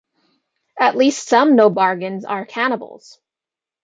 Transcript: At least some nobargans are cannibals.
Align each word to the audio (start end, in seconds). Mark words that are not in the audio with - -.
At 0.79 0.95
least 0.97 1.27
some 1.27 1.55
nobargans 1.55 2.23
are 2.27 2.43
cannibals. 2.43 3.19